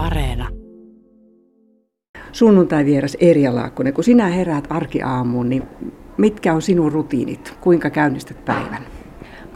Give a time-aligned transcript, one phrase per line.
[0.00, 0.48] Areena.
[2.32, 5.62] Sunnuntai vieras Erja Laakkonen, kun sinä heräät arkiaamuun, niin
[6.16, 7.56] mitkä on sinun rutiinit?
[7.60, 8.82] Kuinka käynnistät päivän?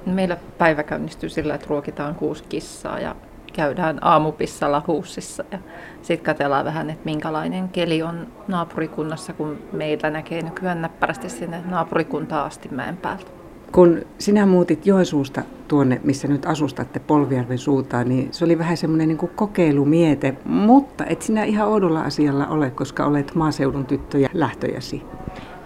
[0.06, 3.16] Meillä päivä käynnistyy sillä, että ruokitaan kuusi kissaa ja
[3.52, 5.58] käydään aamupissalla huussissa ja
[6.02, 12.44] sitten katsellaan vähän, että minkälainen keli on naapurikunnassa, kun meillä näkee nykyään näppärästi sinne naapurikuntaa
[12.44, 13.43] asti mäen päältä.
[13.74, 19.08] Kun sinä muutit Joensuusta tuonne, missä nyt asustatte Polvijärven suuntaan, niin se oli vähän semmoinen
[19.08, 25.02] niin kokeilumiete, mutta et sinä ihan oudolla asialla ole, koska olet maaseudun tyttö ja lähtöjäsi.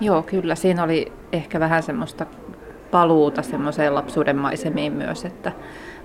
[0.01, 0.55] Joo, kyllä.
[0.55, 2.27] Siinä oli ehkä vähän semmoista
[2.91, 5.53] paluuta semmoiseen lapsuuden maisemiin myös, että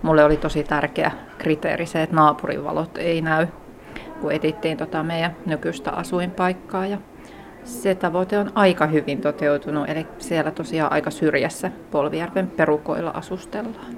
[0.01, 3.47] mulle oli tosi tärkeä kriteeri se, että naapurivalot ei näy,
[4.21, 6.87] kun etittiin tota meidän nykyistä asuinpaikkaa.
[6.87, 6.97] Ja
[7.65, 13.95] se tavoite on aika hyvin toteutunut, eli siellä tosiaan aika syrjässä Polvijärven perukoilla asustellaan.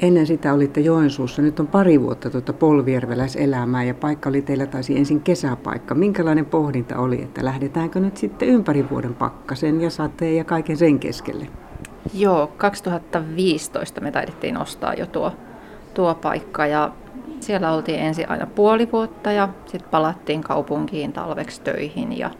[0.00, 4.98] Ennen sitä olitte Joensuussa, nyt on pari vuotta tuota polvijärveläiselämää ja paikka oli teillä taisi
[4.98, 5.94] ensin kesäpaikka.
[5.94, 10.98] Minkälainen pohdinta oli, että lähdetäänkö nyt sitten ympäri vuoden pakkasen ja sateen ja kaiken sen
[10.98, 11.46] keskelle?
[12.14, 15.32] Joo, 2015 me taidettiin ostaa jo tuo,
[15.94, 16.92] tuo paikka ja
[17.40, 22.30] siellä oltiin ensin aina puoli vuotta ja sitten palattiin kaupunkiin talveksi töihin ja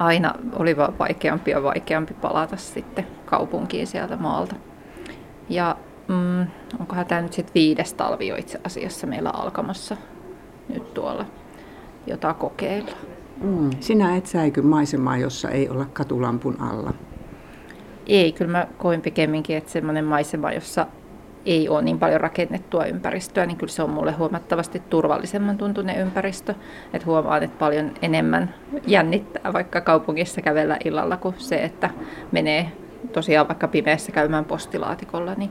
[0.00, 4.56] aina oli vaan vaikeampi ja vaikeampi palata sitten kaupunkiin sieltä maalta.
[5.48, 5.76] Ja
[6.08, 6.46] mm,
[6.80, 9.96] onkohan tämä nyt sitten viides talvi jo itse asiassa meillä alkamassa
[10.68, 11.24] nyt tuolla,
[12.06, 12.96] jota kokeilla.
[13.40, 13.70] Mm.
[13.80, 16.94] Sinä et säiky maisemaa, jossa ei olla katulampun alla.
[18.06, 20.86] Ei, kyllä mä koin pikemminkin, että semmoinen maisema, jossa
[21.46, 26.54] ei ole niin paljon rakennettua ympäristöä, niin kyllä se on mulle huomattavasti turvallisemman tuntunen ympäristö.
[26.92, 28.54] Että huomaan, että paljon enemmän
[28.86, 31.90] jännittää vaikka kaupungissa kävellä illalla kuin se, että
[32.32, 32.72] menee
[33.12, 35.50] tosiaan vaikka pimeässä käymään postilaatikolla, niin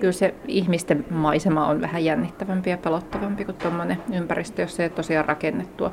[0.00, 5.24] kyllä se ihmisten maisema on vähän jännittävämpi ja pelottavampi kuin tuommoinen ympäristö, jossa ei tosiaan
[5.24, 5.90] rakennettua,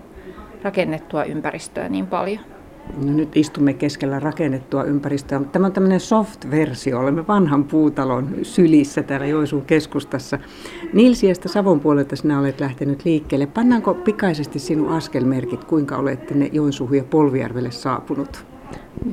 [0.64, 2.40] rakennettua ympäristöä niin paljon.
[3.06, 7.00] No nyt istumme keskellä rakennettua ympäristöä, mutta tämä on tämmöinen soft-versio.
[7.00, 10.40] Olemme vanhan puutalon sylissä täällä Joisuun keskustassa.
[10.94, 13.46] Nilsiästä Savon puolelta sinä olet lähtenyt liikkeelle.
[13.46, 18.46] Pannaanko pikaisesti sinun askelmerkit, kuinka olette ne Joensuuhun ja Polvijärvelle saapunut?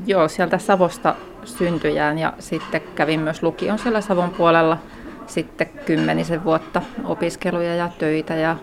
[0.07, 1.15] Joo, sieltä Savosta
[1.45, 4.79] syntyjään ja sitten kävin myös lukion siellä Savon puolella
[5.27, 8.57] sitten kymmenisen vuotta opiskeluja ja töitä ja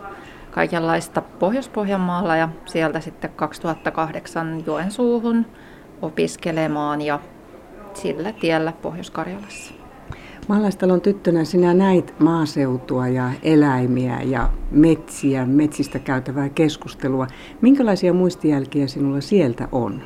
[0.55, 5.45] kaikenlaista Pohjois-Pohjanmaalla ja sieltä sitten 2008 Joensuuhun
[6.01, 7.19] opiskelemaan ja
[7.93, 9.73] sillä tiellä Pohjois-Karjalassa.
[10.47, 17.27] Maalaistalon tyttönä sinä näit maaseutua ja eläimiä ja metsiä, metsistä käytävää keskustelua.
[17.61, 20.01] Minkälaisia muistijälkiä sinulla sieltä on?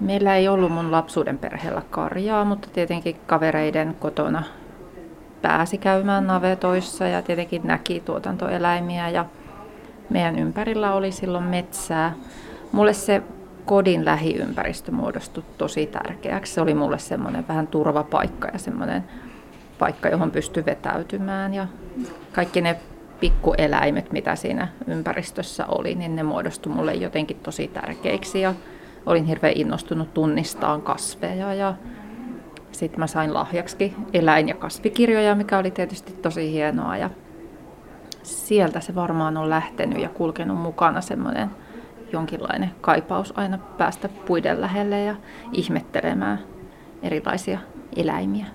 [0.00, 4.42] Meillä ei ollut mun lapsuuden perheellä karjaa, mutta tietenkin kavereiden kotona
[5.42, 9.24] pääsi käymään navetoissa ja tietenkin näki tuotantoeläimiä ja
[10.10, 12.12] meidän ympärillä oli silloin metsää.
[12.72, 13.22] Mulle se
[13.64, 16.54] kodin lähiympäristö muodostui tosi tärkeäksi.
[16.54, 19.04] Se oli mulle semmoinen vähän turvapaikka ja semmoinen
[19.78, 21.66] paikka, johon pystyi vetäytymään ja
[22.32, 22.76] kaikki ne
[23.20, 28.54] pikkueläimet, mitä siinä ympäristössä oli, niin ne muodostui mulle jotenkin tosi tärkeiksi ja
[29.06, 31.74] olin hirveän innostunut tunnistaan kasveja ja
[32.72, 36.96] sitten mä sain lahjaksi eläin- ja kasvikirjoja, mikä oli tietysti tosi hienoa.
[36.96, 37.10] Ja
[38.22, 41.50] sieltä se varmaan on lähtenyt ja kulkenut mukana semmoinen
[42.12, 45.16] jonkinlainen kaipaus aina päästä puiden lähelle ja
[45.52, 46.38] ihmettelemään
[47.02, 47.58] erilaisia
[47.96, 48.46] eläimiä.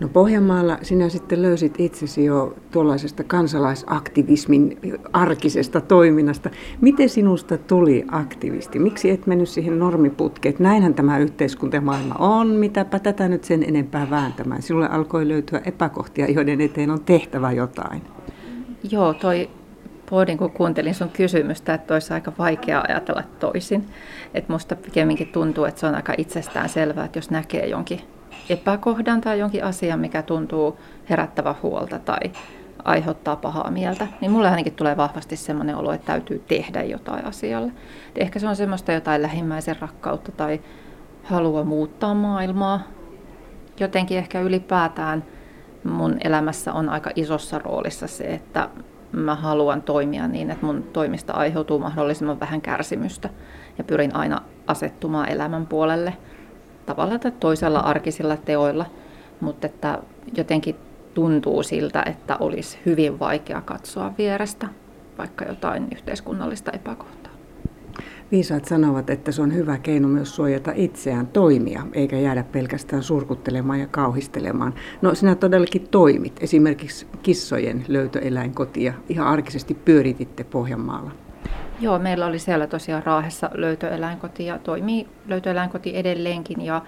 [0.00, 4.78] No Pohjanmaalla sinä sitten löysit itsesi jo tuollaisesta kansalaisaktivismin
[5.12, 6.50] arkisesta toiminnasta.
[6.80, 8.78] Miten sinusta tuli aktivisti?
[8.78, 10.54] Miksi et mennyt siihen normiputkeen?
[10.58, 14.62] Näinhän tämä yhteiskuntamaailma on, mitäpä tätä nyt sen enempää vääntämään.
[14.62, 18.02] Sinulle alkoi löytyä epäkohtia, joiden eteen on tehtävä jotain.
[18.90, 19.50] Joo, toi
[20.10, 23.84] pohdin, kun kuuntelin sun kysymystä, että olisi aika vaikea ajatella toisin.
[24.34, 28.00] Että musta pikemminkin tuntuu, että se on aika itsestään selvää, että jos näkee jonkin
[28.50, 30.78] epäkohdan tai jonkin asian, mikä tuntuu
[31.10, 32.20] herättävä huolta tai
[32.84, 37.72] aiheuttaa pahaa mieltä, niin mulle ainakin tulee vahvasti semmoinen olo, että täytyy tehdä jotain asialle.
[38.16, 40.60] Ehkä se on semmoista jotain lähimmäisen rakkautta tai
[41.24, 42.80] halua muuttaa maailmaa.
[43.80, 45.24] Jotenkin ehkä ylipäätään
[45.84, 48.68] mun elämässä on aika isossa roolissa se, että
[49.12, 53.28] mä haluan toimia niin, että mun toimista aiheutuu mahdollisimman vähän kärsimystä
[53.78, 56.16] ja pyrin aina asettumaan elämän puolelle–
[56.88, 58.86] tavalla tai toisella arkisilla teoilla,
[59.40, 59.98] mutta että
[60.36, 60.76] jotenkin
[61.14, 64.68] tuntuu siltä, että olisi hyvin vaikea katsoa vierestä
[65.18, 67.32] vaikka jotain yhteiskunnallista epäkohtaa.
[68.32, 73.80] Viisaat sanovat, että se on hyvä keino myös suojata itseään toimia, eikä jäädä pelkästään surkuttelemaan
[73.80, 74.74] ja kauhistelemaan.
[75.02, 76.36] No sinä todellakin toimit.
[76.40, 81.10] Esimerkiksi kissojen löytöeläinkotia ihan arkisesti pyörititte Pohjanmaalla.
[81.80, 86.64] Joo, meillä oli siellä tosiaan Raahessa löytöeläinkoti ja toimii löytöeläinkoti edelleenkin.
[86.64, 86.82] Ja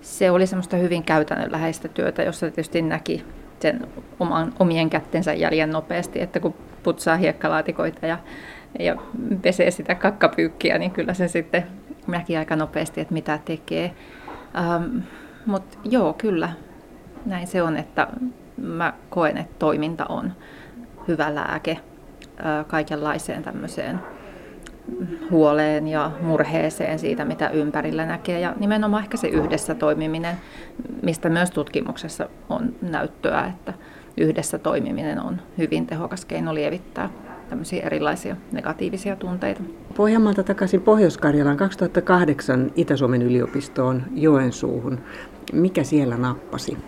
[0.00, 3.24] se oli semmoista hyvin käytännönläheistä työtä, jossa tietysti näki
[3.60, 3.86] sen
[4.20, 8.18] oman, omien kättensä jäljen nopeasti, että kun putsaa hiekkalaatikoita ja,
[8.78, 8.96] ja
[9.42, 11.66] pesee sitä kakkapyykkiä, niin kyllä se sitten
[12.06, 13.94] näki aika nopeasti, että mitä tekee.
[14.58, 14.98] Ähm,
[15.46, 16.52] Mutta joo, kyllä,
[17.26, 18.08] näin se on, että
[18.56, 20.32] mä koen, että toiminta on
[21.08, 24.00] hyvä lääke äh, kaikenlaiseen tämmöiseen
[25.30, 28.40] huoleen ja murheeseen siitä, mitä ympärillä näkee.
[28.40, 30.36] Ja nimenomaan ehkä se yhdessä toimiminen,
[31.02, 33.72] mistä myös tutkimuksessa on näyttöä, että
[34.16, 37.10] yhdessä toimiminen on hyvin tehokas keino lievittää
[37.48, 39.60] tämmöisiä erilaisia negatiivisia tunteita.
[39.96, 45.00] Pohjanmaalta takaisin Pohjois-Karjalaan 2008 Itä-Suomen yliopistoon Joensuuhun.
[45.52, 46.78] Mikä siellä nappasi?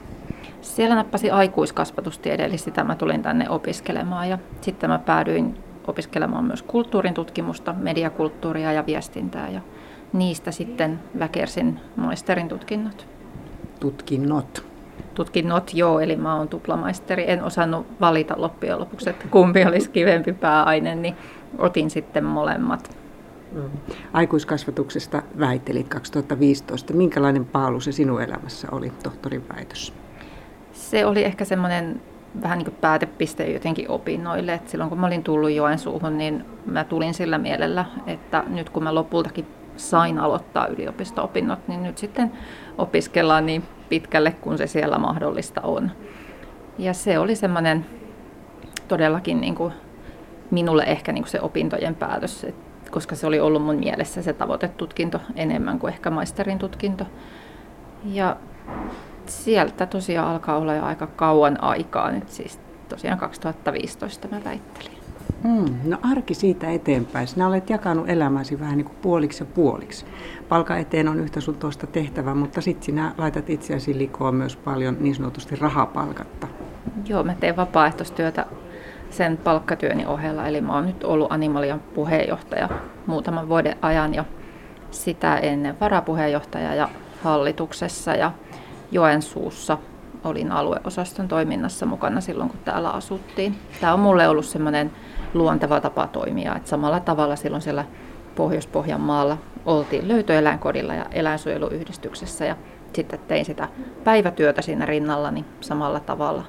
[0.60, 6.62] Siellä nappasi aikuiskasvatustiede, eli sitä mä tulin tänne opiskelemaan ja sitten mä päädyin opiskelemaan myös
[6.62, 9.61] kulttuurin tutkimusta, mediakulttuuria ja viestintää ja
[10.12, 13.06] niistä sitten väkersin maisterin tutkinnot.
[13.81, 14.67] Tutkinnot?
[15.15, 17.31] Tutkinnot, joo, eli mä oon tuplamaisteri.
[17.31, 21.17] En osannut valita loppujen lopuksi, että kumpi olisi kivempi pääaine, niin
[21.59, 22.97] otin sitten molemmat.
[23.53, 23.71] Mm.
[24.12, 26.93] Aikuiskasvatuksesta väittelit 2015.
[26.93, 29.93] Minkälainen paalu se sinun elämässä oli, tohtorin väitös?
[30.73, 32.00] Se oli ehkä semmoinen
[32.43, 34.55] vähän niin kuin päätepiste jotenkin opinnoille.
[34.55, 38.83] Et silloin kun mä olin tullut Joensuuhun, niin mä tulin sillä mielellä, että nyt kun
[38.83, 39.47] mä lopultakin
[39.77, 42.33] sain aloittaa yliopisto-opinnot, niin nyt sitten
[42.79, 45.91] opiskellaan niin pitkälle kuin se siellä mahdollista on.
[46.79, 47.87] Ja se oli semmoinen
[48.88, 49.73] todellakin niin kuin
[50.50, 52.47] minulle ehkä niin kuin se opintojen päätös,
[52.91, 57.06] koska se oli ollut mun mielessä se tavoitetutkinto enemmän kuin ehkä maisterin tutkinto.
[58.05, 58.37] Ja
[59.28, 64.96] sieltä tosiaan alkaa olla jo aika kauan aikaa nyt, siis tosiaan 2015 mä väittelin.
[65.44, 67.26] Mm, no arki siitä eteenpäin.
[67.26, 70.06] Sinä olet jakanut elämäsi vähän niin kuin puoliksi ja puoliksi.
[70.49, 74.96] Palka eteen on yhtä sun tuosta tehtävä, mutta sitten sinä laitat itseäsi likoon myös paljon
[75.00, 76.46] niin sanotusti rahapalkatta.
[77.08, 78.46] Joo, mä teen vapaaehtoistyötä
[79.11, 80.46] sen palkkatyöni ohella.
[80.46, 82.69] Eli mä oon nyt ollut Animalian puheenjohtaja
[83.06, 84.25] muutaman vuoden ajan ja
[84.90, 86.88] sitä ennen varapuheenjohtaja ja
[87.23, 88.14] hallituksessa.
[88.14, 88.32] Ja
[88.91, 89.79] Joensuussa
[90.25, 93.59] olin alueosaston toiminnassa mukana silloin, kun täällä asuttiin.
[93.81, 94.91] Tämä on mulle ollut semmoinen
[95.35, 97.85] luonteva tapa toimia, että samalla tavalla silloin siellä
[98.35, 102.56] Pohjois-Pohjanmaalla oltiin löytöeläinkodilla ja eläinsuojeluyhdistyksessä ja
[102.93, 103.69] sitten tein sitä
[104.05, 106.44] päivätyötä siinä rinnalla, niin samalla tavalla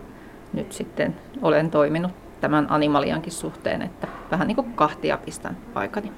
[0.54, 2.12] nyt sitten olen toiminut
[2.42, 6.12] tämän animaliankin suhteen, että vähän niin kuin kahtia pistän aikani.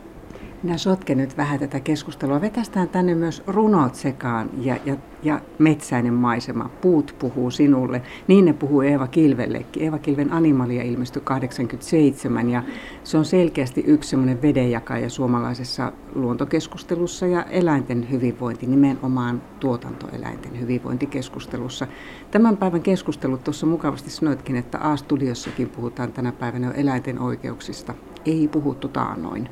[0.64, 2.42] Minä sotken nyt vähän tätä keskustelua.
[2.42, 6.70] Vetästään tänne myös runot sekaan ja, ja, ja metsäinen maisema.
[6.82, 8.02] Puut puhuu sinulle.
[8.28, 9.84] Niin ne puhuu Eeva Kilvellekin.
[9.84, 12.64] Eeva Kilven Animalia ilmestyi 87 ja
[13.04, 21.88] se on selkeästi yksi semmoinen vedenjakaja suomalaisessa luontokeskustelussa ja eläinten hyvinvointi, nimenomaan tuotantoeläinten hyvinvointikeskustelussa.
[22.32, 27.94] Tämän päivän keskustelut tuossa mukavasti sanoitkin, että A-studiossakin puhutaan tänä päivänä jo eläinten oikeuksista.
[28.26, 29.50] Ei puhuttu taanoin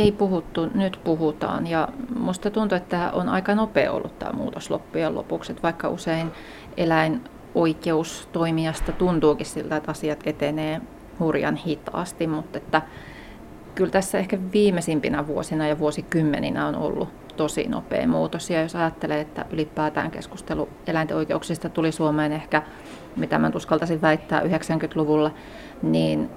[0.00, 1.66] ei puhuttu, nyt puhutaan.
[1.66, 1.88] Ja
[2.18, 5.52] musta tuntuu, että tämä on aika nopea ollut tämä muutos loppujen lopuksi.
[5.52, 6.32] Että vaikka usein
[6.76, 10.80] eläinoikeustoimijasta tuntuukin siltä, että asiat etenee
[11.18, 12.82] hurjan hitaasti, mutta että
[13.74, 18.50] kyllä tässä ehkä viimeisimpinä vuosina ja vuosikymmeninä on ollut tosi nopea muutos.
[18.50, 22.62] Ja jos ajattelee, että ylipäätään keskustelu eläinten oikeuksista tuli Suomeen ehkä,
[23.16, 25.30] mitä mä uskaltaisin väittää, 90-luvulla,
[25.82, 26.30] niin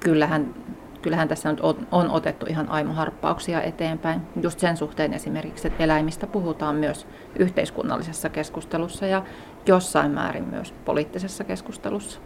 [0.00, 0.54] kyllähän
[1.02, 4.20] kyllähän tässä nyt on, on otettu ihan aimoharppauksia eteenpäin.
[4.42, 7.06] Just sen suhteen esimerkiksi, että eläimistä puhutaan myös
[7.38, 9.22] yhteiskunnallisessa keskustelussa ja
[9.66, 12.20] jossain määrin myös poliittisessa keskustelussa.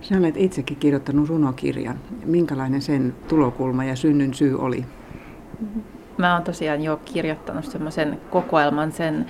[0.00, 2.00] Sinä olet itsekin kirjoittanut runokirjan.
[2.24, 4.84] Minkälainen sen tulokulma ja synnyn syy oli?
[6.16, 8.92] Mä oon tosiaan jo kirjoittanut semmoisen kokoelman.
[8.92, 9.26] Sen,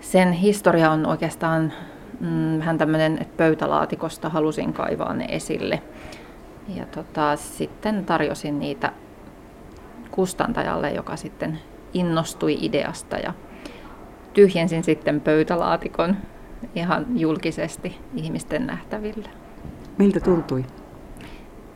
[0.00, 1.72] sen historia on oikeastaan
[2.20, 5.82] mm, vähän tämmöinen, että pöytälaatikosta halusin kaivaa ne esille.
[6.68, 8.92] Ja tota, sitten tarjosin niitä
[10.10, 11.58] kustantajalle, joka sitten
[11.94, 13.32] innostui ideasta ja
[14.32, 16.16] tyhjensin sitten pöytälaatikon
[16.74, 19.28] ihan julkisesti ihmisten nähtävillä.
[19.98, 20.64] Miltä tuntui?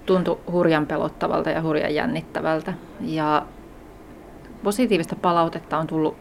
[0.06, 2.74] Tuntui hurjan pelottavalta ja hurjan jännittävältä.
[3.00, 3.46] Ja
[4.62, 6.16] positiivista palautetta on tullut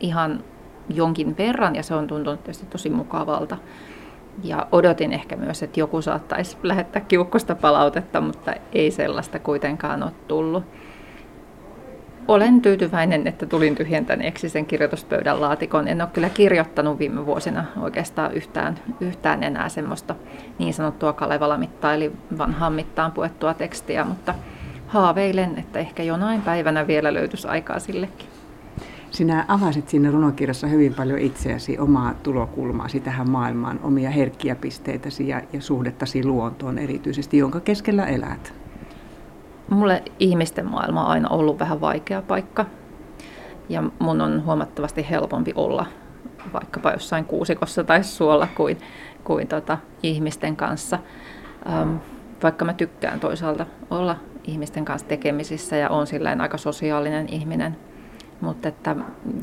[0.00, 0.44] ihan
[0.88, 3.56] jonkin verran ja se on tuntunut tietysti tosi mukavalta.
[4.44, 10.12] Ja odotin ehkä myös, että joku saattaisi lähettää kiukkosta palautetta, mutta ei sellaista kuitenkaan ole
[10.28, 10.64] tullut.
[12.28, 15.88] olen tyytyväinen, että tulin tyhjentäneeksi sen kirjoituspöydän laatikon.
[15.88, 20.14] En ole kyllä kirjoittanut viime vuosina oikeastaan yhtään, yhtään enää semmoista
[20.58, 24.34] niin sanottua Kalevala-mittaa, eli vanhaan mittaan puettua tekstiä, mutta
[24.86, 28.35] haaveilen, että ehkä jonain päivänä vielä löytyisi aikaa sillekin.
[29.10, 35.42] Sinä avasit siinä runokirjassa hyvin paljon itseäsi, omaa tulokulmaasi tähän maailmaan, omia herkkiä pisteitäsi ja,
[35.52, 38.54] ja suhdettasi luontoon erityisesti, jonka keskellä elät.
[39.70, 42.66] Mulle ihmisten maailma on aina ollut vähän vaikea paikka.
[43.68, 45.86] Ja mun on huomattavasti helpompi olla
[46.52, 48.78] vaikkapa jossain kuusikossa tai suolla kuin,
[49.24, 50.98] kuin tota, ihmisten kanssa.
[51.68, 51.94] Ähm,
[52.42, 57.76] vaikka mä tykkään toisaalta olla ihmisten kanssa tekemisissä ja on silleen aika sosiaalinen ihminen.
[58.40, 58.96] Mutta että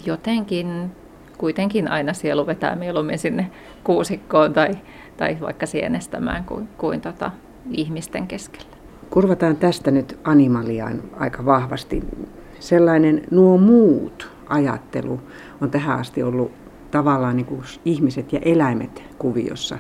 [0.06, 0.92] jotenkin
[1.38, 3.52] kuitenkin aina sielu vetää mieluummin sinne
[3.84, 4.78] kuusikkoon tai,
[5.18, 7.32] tai vaikka sienestämään kuin, kuin tota,
[7.72, 8.74] ihmisten keskellä.
[9.10, 12.04] Kurvataan tästä nyt animaliaan aika vahvasti.
[12.60, 15.20] Sellainen nuo muut ajattelu
[15.62, 16.52] on tähän asti ollut
[16.94, 19.78] tavallaan niin kuin ihmiset ja eläimet kuviossa.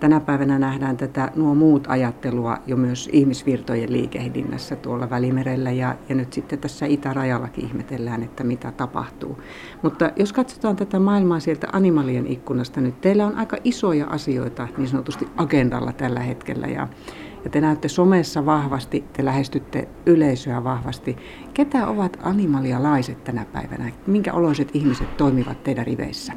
[0.00, 6.14] Tänä päivänä nähdään tätä nuo muut ajattelua jo myös ihmisvirtojen liikehdinnässä tuolla Välimerellä ja, ja
[6.14, 9.38] nyt sitten tässä itärajallakin ihmetellään, että mitä tapahtuu.
[9.82, 14.88] Mutta jos katsotaan tätä maailmaa sieltä animalien ikkunasta nyt, teillä on aika isoja asioita niin
[14.88, 16.88] sanotusti agendalla tällä hetkellä ja
[17.46, 21.16] ja te näytte somessa vahvasti, te lähestytte yleisöä vahvasti.
[21.54, 23.92] Ketä ovat animalialaiset tänä päivänä?
[24.06, 26.32] Minkä oloiset ihmiset toimivat teidän riveissä?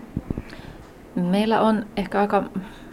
[1.15, 2.43] Meillä on ehkä aika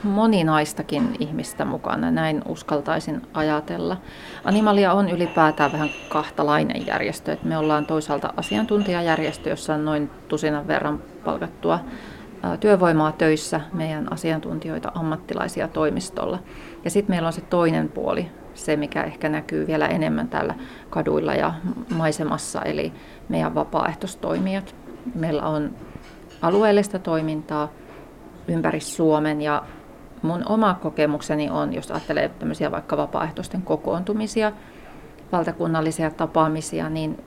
[0.03, 3.97] moninaistakin ihmistä mukana, näin uskaltaisin ajatella.
[4.45, 7.37] Animalia on ylipäätään vähän kahtalainen järjestö.
[7.43, 11.79] Me ollaan toisaalta asiantuntijajärjestö, jossa on noin tusinan verran palkattua
[12.61, 16.39] työvoimaa töissä, meidän asiantuntijoita, ammattilaisia toimistolla.
[16.87, 20.55] Ja sitten meillä on se toinen puoli, se mikä ehkä näkyy vielä enemmän täällä
[20.91, 21.55] kaduilla ja
[21.97, 22.93] maisemassa, eli
[23.29, 24.75] meidän vapaaehtoistoimijat.
[25.15, 25.71] Meillä on
[26.43, 27.69] alueellista toimintaa
[28.49, 29.63] ympäri Suomen ja
[30.23, 34.53] mun oma kokemukseni on, jos ajattelee tämmöisiä vaikka vapaaehtoisten kokoontumisia,
[35.33, 37.25] valtakunnallisia tapaamisia, niin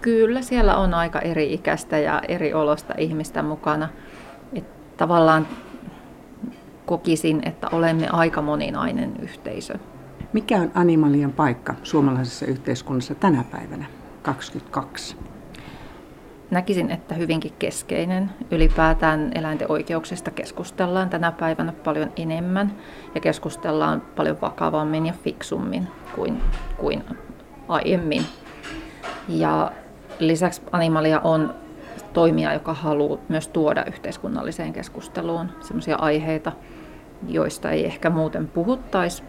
[0.00, 3.88] kyllä siellä on aika eri ikäistä ja eri olosta ihmistä mukana–
[4.96, 5.46] tavallaan
[6.86, 9.74] kokisin, että olemme aika moninainen yhteisö.
[10.32, 13.84] Mikä on animalian paikka suomalaisessa yhteiskunnassa tänä päivänä,
[14.22, 15.16] 22?
[16.50, 18.30] Näkisin, että hyvinkin keskeinen.
[18.50, 22.72] Ylipäätään eläinten oikeuksista keskustellaan tänä päivänä paljon enemmän
[23.14, 26.42] ja keskustellaan paljon vakavammin ja fiksummin kuin,
[26.76, 27.04] kuin
[27.68, 28.22] aiemmin.
[29.28, 29.72] Ja
[30.18, 31.54] lisäksi animalia on
[32.12, 36.52] toimija, joka haluaa myös tuoda yhteiskunnalliseen keskusteluun sellaisia aiheita,
[37.28, 39.22] joista ei ehkä muuten puhuttaisi.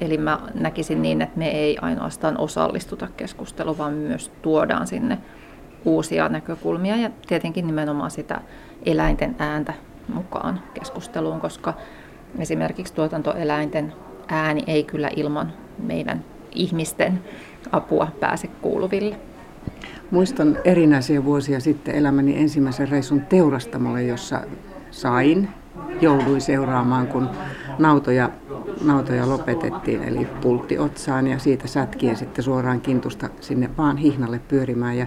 [0.00, 5.18] Eli mä näkisin niin, että me ei ainoastaan osallistuta keskusteluun, vaan myös tuodaan sinne
[5.84, 8.40] uusia näkökulmia ja tietenkin nimenomaan sitä
[8.86, 9.72] eläinten ääntä
[10.14, 11.74] mukaan keskusteluun, koska
[12.38, 13.92] esimerkiksi tuotantoeläinten
[14.28, 17.20] ääni ei kyllä ilman meidän ihmisten
[17.72, 19.16] apua pääse kuuluville.
[20.10, 24.40] Muistan erinäisiä vuosia sitten elämäni ensimmäisen reissun teurastamolle, jossa
[24.90, 25.48] sain,
[26.00, 27.28] jouduin seuraamaan, kun
[27.78, 28.30] nautoja,
[28.84, 34.96] nautoja lopetettiin, eli pultti otsaan ja siitä sätkien sitten suoraan kintusta sinne vaan hihnalle pyörimään.
[34.96, 35.06] Ja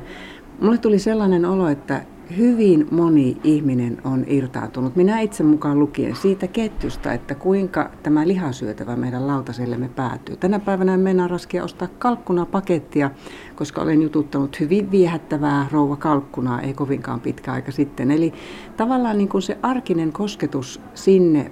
[0.61, 2.01] mulle tuli sellainen olo, että
[2.37, 8.95] hyvin moni ihminen on irtaantunut, minä itse mukaan lukien, siitä ketjusta, että kuinka tämä lihasyötävä
[8.95, 10.37] meidän lautasellemme päätyy.
[10.37, 13.11] Tänä päivänä en meinaa raskia ostaa kalkkuna pakettia,
[13.55, 18.11] koska olen jututtanut hyvin viehättävää rouva kalkkunaa ei kovinkaan pitkä aika sitten.
[18.11, 18.33] Eli
[18.77, 21.51] tavallaan niin kuin se arkinen kosketus sinne,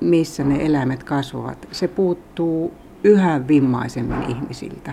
[0.00, 2.72] missä ne eläimet kasvavat, se puuttuu
[3.04, 4.92] yhä vimmaisemmin ihmisiltä.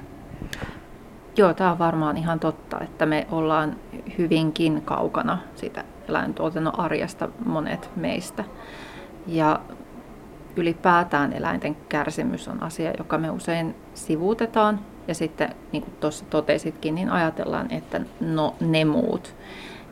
[1.37, 3.75] Joo, tämä on varmaan ihan totta, että me ollaan
[4.17, 8.43] hyvinkin kaukana siitä eläintuotannon arjesta monet meistä.
[9.27, 9.59] Ja
[10.55, 14.79] ylipäätään eläinten kärsimys on asia, joka me usein sivuutetaan.
[15.07, 19.35] Ja sitten, niin kuin tuossa totesitkin, niin ajatellaan, että no ne muut.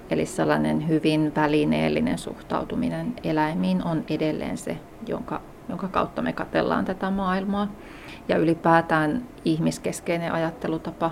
[0.10, 4.78] Eli sellainen hyvin välineellinen suhtautuminen eläimiin on edelleen se,
[5.08, 7.68] jonka, jonka kautta me katellaan tätä maailmaa.
[8.28, 11.12] Ja ylipäätään ihmiskeskeinen ajattelutapa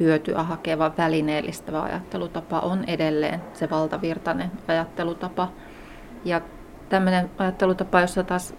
[0.00, 5.48] hyötyä hakeva välineellistävä ajattelutapa on edelleen se valtavirtainen ajattelutapa.
[6.24, 6.40] Ja
[6.88, 8.54] tämmöinen ajattelutapa, jossa taas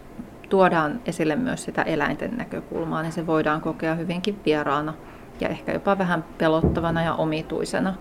[0.49, 4.93] tuodaan esille myös sitä eläinten näkökulmaa, niin se voidaan kokea hyvinkin vieraana
[5.39, 7.93] ja ehkä jopa vähän pelottavana ja omituisena,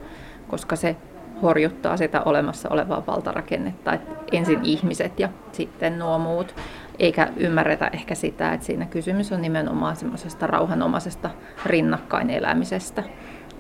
[0.49, 0.97] koska se
[1.43, 6.55] horjuttaa sitä olemassa olevaa valtarakennetta, että ensin ihmiset ja sitten nuo muut,
[6.99, 11.31] eikä ymmärretä ehkä sitä, että siinä kysymys on nimenomaan semmoisesta rauhanomaisesta
[11.67, 13.05] rinnakkainelämisestä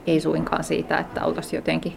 [0.06, 1.92] ei suinkaan siitä, että oltaisiin jotenkin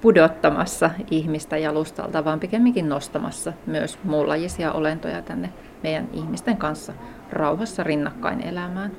[0.00, 6.92] pudottamassa ihmistä jalustalta, vaan pikemminkin nostamassa myös muunlajisia olentoja tänne meidän ihmisten kanssa
[7.32, 8.92] rauhassa rinnakkain elämään.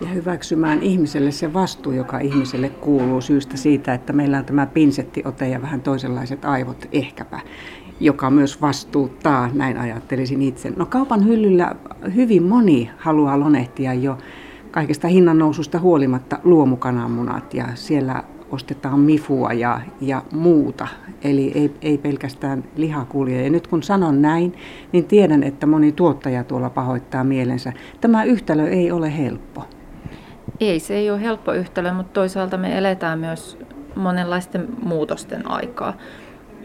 [0.00, 5.48] Ja hyväksymään ihmiselle se vastuu, joka ihmiselle kuuluu syystä siitä, että meillä on tämä pinsettiote
[5.48, 7.40] ja vähän toisenlaiset aivot ehkäpä,
[8.00, 10.70] joka myös vastuuttaa, näin ajattelisin itse.
[10.76, 11.74] No kaupan hyllyllä
[12.14, 14.18] hyvin moni haluaa lonehtia jo
[14.70, 20.88] kaikesta hinnannoususta huolimatta luomukananmunat ja siellä ostetaan mifua ja, ja muuta.
[21.24, 23.42] Eli ei, ei pelkästään lihakulje.
[23.42, 24.54] Ja nyt kun sanon näin,
[24.92, 27.72] niin tiedän, että moni tuottaja tuolla pahoittaa mielensä.
[28.00, 29.64] Tämä yhtälö ei ole helppo.
[30.60, 33.58] Ei, se ei ole helppo yhtälö, mutta toisaalta me eletään myös
[33.96, 35.94] monenlaisten muutosten aikaa.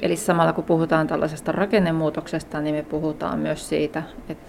[0.01, 4.45] Eli samalla kun puhutaan tällaisesta rakennemuutoksesta, niin me puhutaan myös siitä, että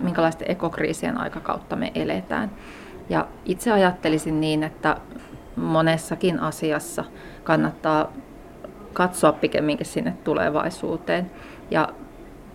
[0.00, 2.50] minkälaisten ekokriisien aikakautta me eletään.
[3.08, 4.96] Ja itse ajattelisin niin, että
[5.56, 7.04] monessakin asiassa
[7.44, 8.12] kannattaa
[8.92, 11.30] katsoa pikemminkin sinne tulevaisuuteen.
[11.70, 11.88] Ja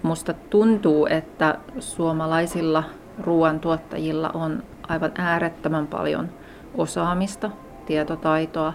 [0.04, 2.84] musta tuntuu, että suomalaisilla
[3.20, 6.30] ruoantuottajilla on aivan äärettömän paljon
[6.78, 7.50] osaamista,
[7.86, 8.74] tietotaitoa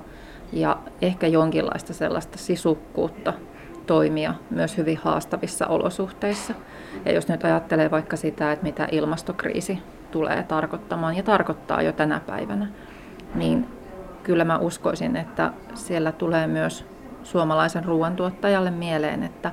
[0.53, 3.33] ja ehkä jonkinlaista sellaista sisukkuutta
[3.87, 6.55] toimia myös hyvin haastavissa olosuhteissa.
[7.05, 12.21] Ja jos nyt ajattelee vaikka sitä, että mitä ilmastokriisi tulee tarkoittamaan ja tarkoittaa jo tänä
[12.26, 12.67] päivänä,
[13.35, 13.67] niin
[14.23, 16.85] kyllä mä uskoisin, että siellä tulee myös
[17.23, 19.53] suomalaisen ruoantuottajalle mieleen, että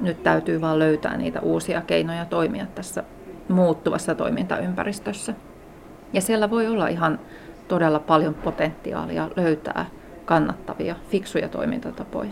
[0.00, 3.04] nyt täytyy vaan löytää niitä uusia keinoja toimia tässä
[3.48, 5.34] muuttuvassa toimintaympäristössä.
[6.12, 7.20] Ja siellä voi olla ihan
[7.68, 9.86] todella paljon potentiaalia löytää
[10.24, 12.30] kannattavia, fiksuja toimintatapoja.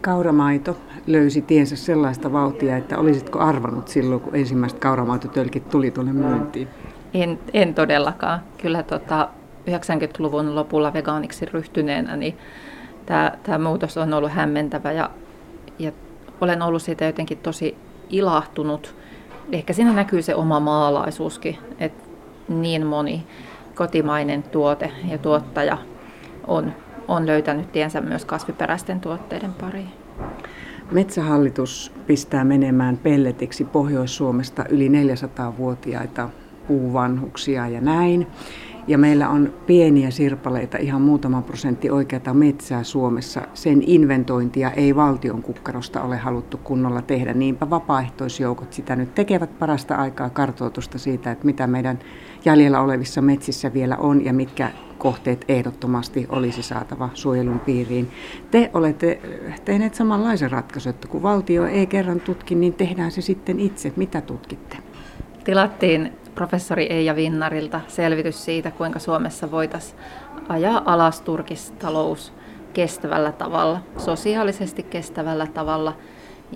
[0.00, 6.68] Kauramaito löysi tiensä sellaista vauhtia, että olisitko arvannut silloin, kun ensimmäiset kauramaitotölkit tuli tuonne myyntiin?
[7.14, 8.40] En, en todellakaan.
[8.62, 9.28] Kyllä tota,
[9.70, 12.38] 90-luvun lopulla vegaaniksi ryhtyneenä, niin
[13.06, 15.10] tämä, tämä muutos on ollut hämmentävä ja,
[15.78, 15.92] ja
[16.40, 17.76] olen ollut siitä jotenkin tosi
[18.10, 18.94] ilahtunut.
[19.52, 22.04] Ehkä siinä näkyy se oma maalaisuuskin, että
[22.48, 23.26] niin moni
[23.74, 25.78] kotimainen tuote ja tuottaja
[26.46, 26.72] on,
[27.10, 29.90] on löytänyt tiensä myös kasviperäisten tuotteiden pariin.
[30.90, 36.28] Metsähallitus pistää menemään pelletiksi Pohjois-Suomesta yli 400-vuotiaita
[36.68, 38.26] puuvanhuksia ja näin.
[38.86, 43.40] Ja meillä on pieniä sirpaleita, ihan muutama prosentti oikeata metsää Suomessa.
[43.54, 47.34] Sen inventointia ei valtion kukkarosta ole haluttu kunnolla tehdä.
[47.34, 51.98] Niinpä vapaaehtoisjoukot sitä nyt tekevät parasta aikaa kartoitusta siitä, että mitä meidän
[52.44, 58.10] jäljellä olevissa metsissä vielä on ja mitkä kohteet ehdottomasti olisi saatava suojelun piiriin.
[58.50, 59.20] Te olette
[59.64, 63.92] tehneet samanlaisen ratkaisun, että kun valtio ei kerran tutki, niin tehdään se sitten itse.
[63.96, 64.76] Mitä tutkitte?
[65.44, 70.00] Tilattiin professori Eija Vinnarilta selvitys siitä, kuinka Suomessa voitaisiin
[70.48, 72.32] ajaa alas turkistalous
[72.72, 75.96] kestävällä tavalla, sosiaalisesti kestävällä tavalla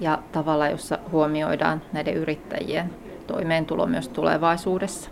[0.00, 2.90] ja tavalla, jossa huomioidaan näiden yrittäjien
[3.26, 5.10] toimeentulo myös tulevaisuudessa.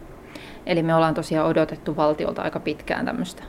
[0.67, 3.43] Eli me ollaan tosiaan odotettu valtiolta aika pitkään tämmöistä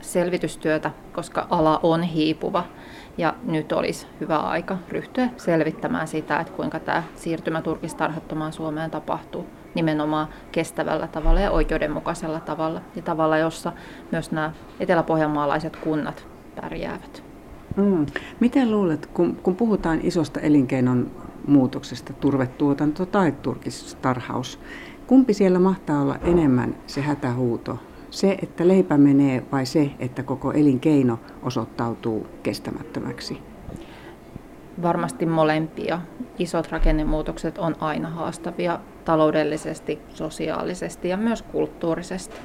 [0.00, 2.64] selvitystyötä, koska ala on hiipuva
[3.18, 9.57] ja nyt olisi hyvä aika ryhtyä selvittämään sitä, että kuinka tämä siirtymä turkistarhattomaan Suomeen tapahtuu
[9.78, 13.72] nimenomaan kestävällä tavalla ja oikeudenmukaisella tavalla ja tavalla, jossa
[14.12, 16.26] myös nämä eteläpohjanmaalaiset kunnat
[16.60, 17.22] pärjäävät.
[17.76, 18.06] Mm.
[18.40, 21.10] Miten luulet, kun, kun puhutaan isosta elinkeinon
[21.46, 24.60] muutoksesta, turvetuotanto tai turkistarhaus,
[25.06, 27.78] kumpi siellä mahtaa olla enemmän se hätähuuto?
[28.10, 33.42] Se, että leipä menee vai se, että koko elinkeino osoittautuu kestämättömäksi?
[34.82, 36.00] Varmasti molempia.
[36.38, 42.36] Isot rakennemuutokset on aina haastavia taloudellisesti, sosiaalisesti ja myös kulttuurisesti.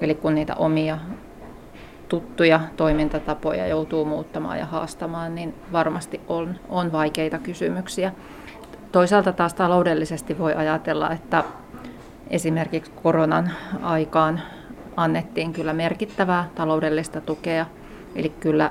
[0.00, 0.98] Eli kun niitä omia
[2.08, 8.12] tuttuja toimintatapoja joutuu muuttamaan ja haastamaan, niin varmasti on, on vaikeita kysymyksiä.
[8.92, 11.44] Toisaalta taas taloudellisesti voi ajatella, että
[12.30, 13.50] esimerkiksi koronan
[13.82, 14.40] aikaan
[14.96, 17.66] annettiin kyllä merkittävää taloudellista tukea,
[18.14, 18.70] eli kyllä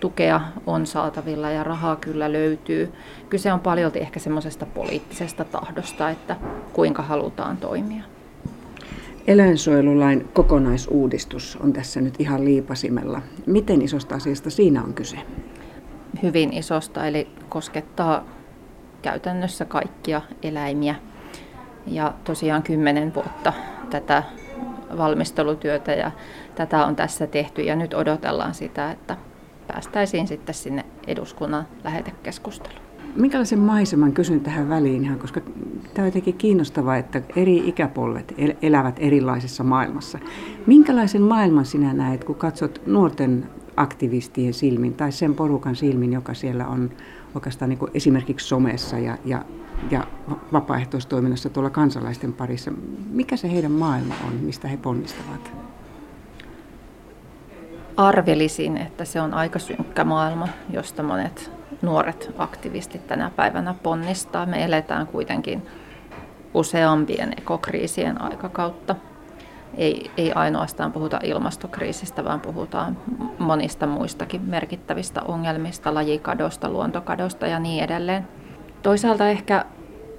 [0.00, 2.92] tukea on saatavilla ja rahaa kyllä löytyy.
[3.28, 6.36] Kyse on paljolti ehkä semmoisesta poliittisesta tahdosta, että
[6.72, 8.02] kuinka halutaan toimia.
[9.26, 13.22] Eläinsuojelulain kokonaisuudistus on tässä nyt ihan liipasimella.
[13.46, 15.16] Miten isosta asiasta siinä on kyse?
[16.22, 18.24] Hyvin isosta, eli koskettaa
[19.02, 20.94] käytännössä kaikkia eläimiä.
[21.86, 23.52] Ja tosiaan kymmenen vuotta
[23.90, 24.22] tätä
[24.98, 26.10] valmistelutyötä ja
[26.54, 29.16] tätä on tässä tehty ja nyt odotellaan sitä, että
[29.66, 32.90] päästäisiin sitten sinne eduskunnan lähetekeskusteluun.
[33.16, 35.40] Minkälaisen maiseman kysyn tähän väliin ihan, koska
[35.94, 40.18] tämä on jotenkin kiinnostavaa, että eri ikäpolvet elävät erilaisessa maailmassa.
[40.66, 46.66] Minkälaisen maailman sinä näet, kun katsot nuorten aktivistien silmin tai sen porukan silmin, joka siellä
[46.66, 46.90] on
[47.34, 49.44] oikeastaan niin kuin esimerkiksi somessa ja, ja,
[49.90, 50.04] ja
[50.52, 52.70] vapaaehtoistoiminnassa tuolla kansalaisten parissa.
[53.10, 55.52] Mikä se heidän maailma on, mistä he ponnistavat?
[57.96, 64.46] Arvelisin, että se on aika synkkä maailma, josta monet nuoret aktivistit tänä päivänä ponnistaa.
[64.46, 65.62] Me eletään kuitenkin
[66.54, 68.96] useampien ekokriisien aikakautta.
[69.74, 72.96] Ei, ei ainoastaan puhuta ilmastokriisistä, vaan puhutaan
[73.38, 78.28] monista muistakin merkittävistä ongelmista, lajikadosta, luontokadosta ja niin edelleen.
[78.82, 79.64] Toisaalta ehkä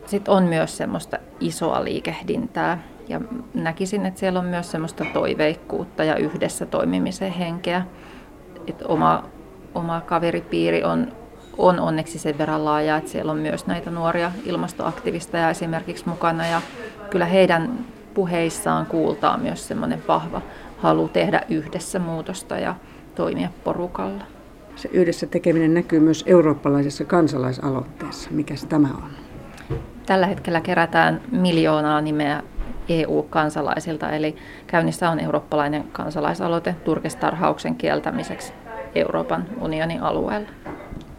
[0.05, 3.21] sit on myös semmoista isoa liikehdintää ja
[3.53, 7.85] näkisin, että siellä on myös semmoista toiveikkuutta ja yhdessä toimimisen henkeä.
[8.67, 9.23] Et oma,
[9.75, 11.07] oma kaveripiiri on
[11.57, 16.61] on onneksi sen verran laaja, että siellä on myös näitä nuoria ilmastoaktivisteja esimerkiksi mukana ja
[17.09, 20.41] kyllä heidän puheissaan kuultaa myös semmoinen vahva
[20.77, 22.75] halu tehdä yhdessä muutosta ja
[23.15, 24.23] toimia porukalla.
[24.81, 28.29] Se yhdessä tekeminen näkyy myös eurooppalaisessa kansalaisaloitteessa.
[28.31, 29.09] Mikä tämä on?
[30.05, 32.43] Tällä hetkellä kerätään miljoonaa nimeä
[32.89, 34.35] EU-kansalaisilta, eli
[34.67, 38.53] käynnissä on eurooppalainen kansalaisaloite turkistarhauksen kieltämiseksi
[38.95, 40.49] Euroopan unionin alueella.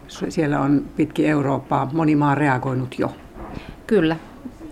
[0.07, 3.11] Siellä on pitki Eurooppaa moni maa reagoinut jo.
[3.87, 4.15] Kyllä.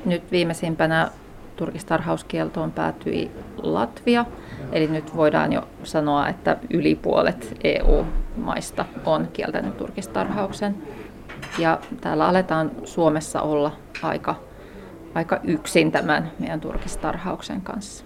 [0.06, 1.12] Nyt viimeisimpänä
[1.56, 4.26] turkistarhauskieltoon päätyi Latvia.
[4.72, 10.76] Eli nyt voidaan jo sanoa, että yli puolet EU-maista on kieltänyt turkistarhauksen.
[11.58, 13.72] Ja täällä aletaan Suomessa olla
[14.02, 14.36] aika,
[15.14, 18.06] aika yksin tämän meidän turkistarhauksen kanssa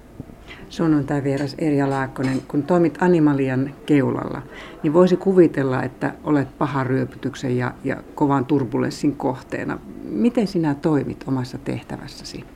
[0.70, 4.42] sunnuntai-vieras Erja Laakkonen, kun toimit Animalian keulalla,
[4.84, 9.80] niin voisi kuvitella, että olet pahan ryöpytyksen ja, ja kovan turbulenssin kohteena.
[10.04, 12.55] Miten sinä toimit omassa tehtävässäsi?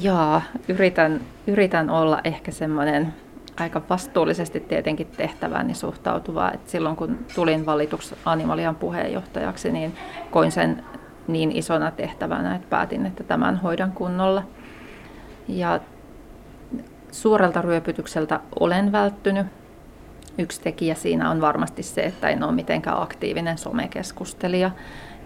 [0.00, 3.14] Jaa, yritän, yritän olla ehkä semmoinen
[3.56, 6.50] aika vastuullisesti tietenkin tehtävääni suhtautuva.
[6.50, 9.96] Et silloin kun tulin valituksi Animalian puheenjohtajaksi, niin
[10.30, 10.84] koin sen
[11.28, 14.42] niin isona tehtävänä, että päätin, että tämän hoidan kunnolla.
[15.48, 15.80] Ja
[17.12, 19.46] Suoralta ryöpytykseltä olen välttynyt.
[20.38, 24.70] Yksi tekijä siinä on varmasti se, että en ole mitenkään aktiivinen somekeskustelija.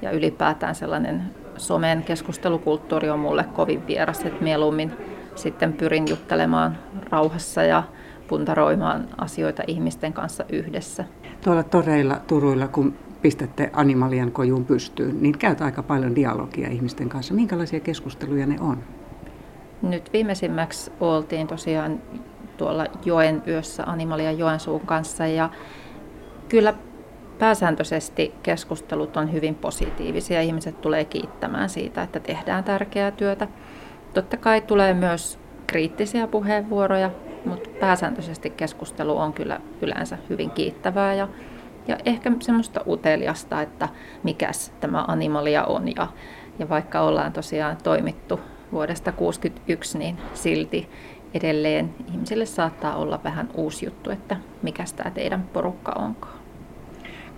[0.02, 1.22] Ja ylipäätään sellainen
[1.56, 4.92] somen keskustelukulttuuri on mulle kovin vieras, että mieluummin
[5.34, 6.78] sitten pyrin juttelemaan
[7.10, 7.82] rauhassa ja
[8.28, 11.04] puntaroimaan asioita ihmisten kanssa yhdessä.
[11.44, 17.34] Tuolla toreilla, turuilla, kun pistätte animalian kojuun pystyyn, niin käyt aika paljon dialogia ihmisten kanssa.
[17.34, 18.78] Minkälaisia keskusteluja ne on?
[19.82, 22.02] Nyt viimeisimmäksi oltiin tosiaan
[22.56, 25.50] tuolla joen yössä Animalia Joensuun kanssa ja
[26.48, 26.74] kyllä
[27.40, 30.40] pääsääntöisesti keskustelut on hyvin positiivisia.
[30.42, 33.48] Ihmiset tulee kiittämään siitä, että tehdään tärkeää työtä.
[34.14, 37.10] Totta kai tulee myös kriittisiä puheenvuoroja,
[37.44, 41.28] mutta pääsääntöisesti keskustelu on kyllä yleensä hyvin kiittävää ja,
[41.88, 43.88] ja ehkä semmoista uteliasta, että
[44.22, 45.96] mikäs tämä animalia on.
[45.96, 46.06] Ja,
[46.58, 48.40] ja vaikka ollaan tosiaan toimittu
[48.72, 50.88] vuodesta 1961, niin silti
[51.34, 56.39] edelleen ihmisille saattaa olla vähän uusi juttu, että mikä tämä teidän porukka onkaan.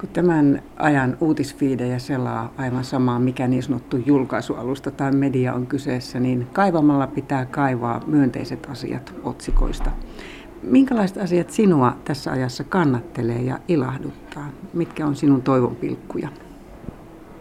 [0.02, 6.20] Kun tämän ajan uutisfiidejä selaa aivan samaa, mikä niin sanottu julkaisualusta tai media on kyseessä,
[6.20, 9.90] niin kaivamalla pitää kaivaa myönteiset asiat otsikoista.
[10.62, 14.48] Minkälaiset asiat sinua tässä ajassa kannattelee ja ilahduttaa?
[14.72, 16.28] Mitkä on sinun toivonpilkkuja?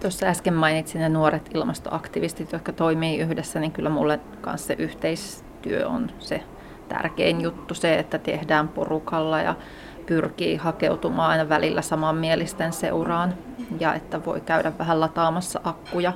[0.01, 5.87] Tuossa äsken mainitsin ne nuoret ilmastoaktivistit, jotka toimii yhdessä, niin kyllä mulle kanssa se yhteistyö
[5.87, 6.43] on se
[6.89, 9.55] tärkein juttu, se, että tehdään porukalla ja
[10.05, 13.33] pyrkii hakeutumaan aina välillä samanmielisten seuraan
[13.79, 16.13] ja että voi käydä vähän lataamassa akkuja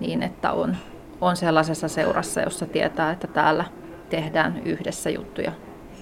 [0.00, 0.76] niin, että on,
[1.20, 3.64] on sellaisessa seurassa, jossa tietää, että täällä
[4.10, 5.52] tehdään yhdessä juttuja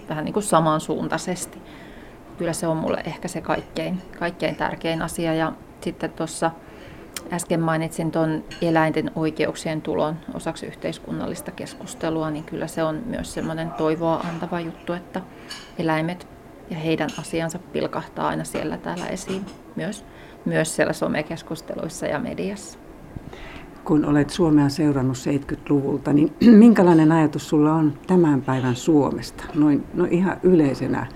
[0.08, 1.62] vähän niin kuin samansuuntaisesti.
[2.38, 6.50] Kyllä se on mulle ehkä se kaikkein, kaikkein tärkein asia ja sitten tuossa
[7.32, 13.70] Äsken mainitsin tuon eläinten oikeuksien tulon osaksi yhteiskunnallista keskustelua, niin kyllä se on myös semmoinen
[13.70, 15.20] toivoa antava juttu, että
[15.78, 16.33] eläimet
[16.70, 19.46] ja heidän asiansa pilkahtaa aina siellä täällä esiin,
[19.76, 20.04] myös,
[20.44, 22.78] myös siellä somekeskusteluissa ja mediassa.
[23.84, 26.32] Kun olet Suomea seurannut 70-luvulta, niin
[26.64, 31.06] minkälainen ajatus sulla on tämän päivän Suomesta, noin no ihan yleisenä?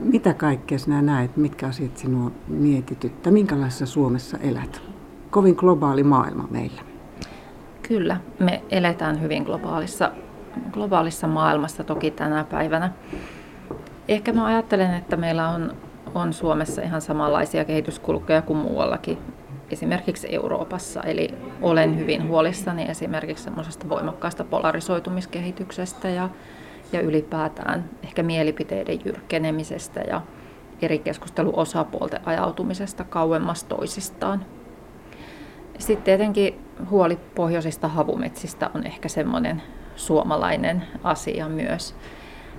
[0.00, 4.82] Mitä kaikkea sinä näet, mitkä asiat sinua mietityttää, minkälaisessa Suomessa elät?
[5.36, 6.82] kovin globaali maailma meillä.
[7.88, 10.12] Kyllä, me eletään hyvin globaalissa,
[10.72, 12.90] globaalissa maailmassa toki tänä päivänä.
[14.08, 15.76] Ehkä mä ajattelen, että meillä on,
[16.14, 19.18] on Suomessa ihan samanlaisia kehityskulkuja kuin muuallakin
[19.70, 21.02] esimerkiksi Euroopassa.
[21.02, 26.28] Eli olen hyvin huolissani esimerkiksi semmoisesta voimakkaasta polarisoitumiskehityksestä ja,
[26.92, 30.20] ja ylipäätään ehkä mielipiteiden jyrkkenemisestä ja
[30.82, 34.44] eri keskusteluosapuolten ajautumisesta kauemmas toisistaan.
[35.78, 39.62] Sitten tietenkin huoli pohjoisista havumetsistä on ehkä semmoinen
[39.96, 41.94] suomalainen asia myös.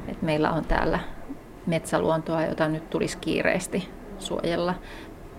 [0.07, 0.99] Et meillä on täällä
[1.67, 4.73] metsäluontoa, jota nyt tulisi kiireesti suojella.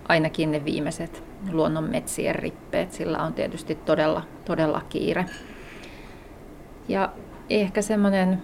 [0.07, 5.25] Ainakin ne viimeiset luonnonmetsien rippeet, sillä on tietysti todella, todella kiire.
[6.87, 7.09] Ja
[7.49, 8.41] ehkä semmoinen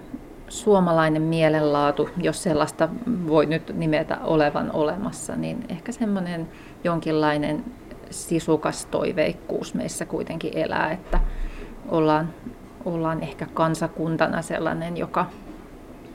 [0.49, 2.89] suomalainen mielenlaatu, jos sellaista
[3.27, 6.47] voi nyt nimetä olevan olemassa, niin ehkä semmoinen
[6.83, 7.63] jonkinlainen
[8.09, 11.19] sisukas toiveikkuus meissä kuitenkin elää, että
[11.89, 12.33] ollaan,
[12.85, 15.25] ollaan ehkä kansakuntana sellainen, joka,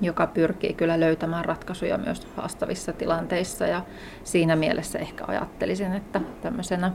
[0.01, 3.83] joka pyrkii kyllä löytämään ratkaisuja myös haastavissa tilanteissa ja
[4.25, 6.93] siinä mielessä ehkä ajattelisin, että tämmöisenä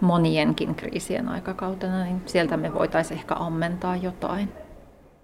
[0.00, 4.61] monienkin kriisien aikakautena, niin sieltä me voitaisiin ehkä ammentaa jotain.